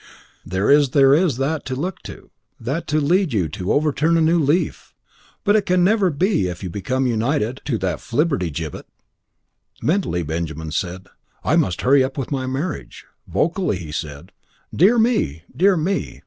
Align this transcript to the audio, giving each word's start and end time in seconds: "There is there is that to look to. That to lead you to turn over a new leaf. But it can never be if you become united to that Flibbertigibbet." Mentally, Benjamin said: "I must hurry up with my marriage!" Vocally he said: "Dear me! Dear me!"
"There 0.43 0.67
is 0.71 0.89
there 0.97 1.13
is 1.13 1.37
that 1.37 1.63
to 1.65 1.75
look 1.75 2.01
to. 2.09 2.31
That 2.59 2.87
to 2.87 2.99
lead 2.99 3.33
you 3.33 3.47
to 3.49 3.59
turn 3.59 3.69
over 3.69 3.91
a 3.95 4.11
new 4.19 4.39
leaf. 4.39 4.95
But 5.43 5.55
it 5.55 5.67
can 5.67 5.83
never 5.83 6.09
be 6.09 6.47
if 6.47 6.63
you 6.63 6.71
become 6.71 7.05
united 7.05 7.61
to 7.65 7.77
that 7.77 7.99
Flibbertigibbet." 7.99 8.87
Mentally, 9.79 10.23
Benjamin 10.23 10.71
said: 10.71 11.05
"I 11.43 11.55
must 11.55 11.81
hurry 11.81 12.03
up 12.03 12.17
with 12.17 12.31
my 12.31 12.47
marriage!" 12.47 13.05
Vocally 13.27 13.77
he 13.77 13.91
said: 13.91 14.31
"Dear 14.75 14.97
me! 14.97 15.43
Dear 15.55 15.77
me!" 15.77 16.19